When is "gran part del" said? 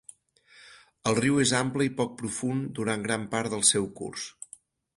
3.07-3.65